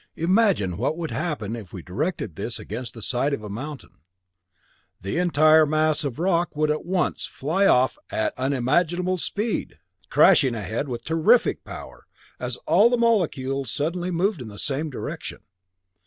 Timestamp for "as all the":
12.39-12.97